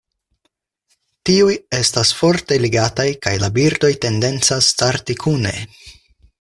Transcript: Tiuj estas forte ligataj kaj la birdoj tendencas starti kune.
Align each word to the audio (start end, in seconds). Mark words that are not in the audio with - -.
Tiuj 1.29 1.57
estas 1.81 2.13
forte 2.21 2.59
ligataj 2.65 3.07
kaj 3.27 3.35
la 3.45 3.53
birdoj 3.59 3.93
tendencas 4.07 4.75
starti 4.77 5.21
kune. 5.27 5.57